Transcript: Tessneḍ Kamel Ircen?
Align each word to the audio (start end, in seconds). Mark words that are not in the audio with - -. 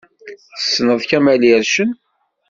Tessneḍ 0.61 1.01
Kamel 1.09 1.41
Ircen? 1.51 1.91